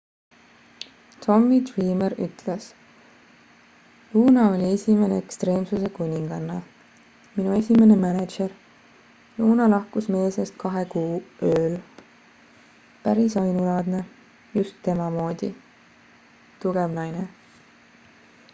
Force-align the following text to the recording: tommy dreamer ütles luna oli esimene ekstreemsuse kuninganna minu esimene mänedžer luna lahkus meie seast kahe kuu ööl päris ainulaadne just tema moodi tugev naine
tommy 1.23 1.57
dreamer 1.69 2.13
ütles 2.27 2.63
luna 4.13 4.45
oli 4.53 4.69
esimene 4.77 5.19
ekstreemsuse 5.23 5.91
kuninganna 5.97 6.55
minu 7.35 7.51
esimene 7.57 7.97
mänedžer 8.05 8.55
luna 9.43 9.67
lahkus 9.75 10.09
meie 10.15 10.31
seast 10.37 10.57
kahe 10.65 10.83
kuu 10.95 11.21
ööl 11.51 11.75
päris 13.05 13.35
ainulaadne 13.43 14.01
just 14.57 14.81
tema 14.89 15.11
moodi 15.19 15.51
tugev 16.65 16.99
naine 17.01 17.27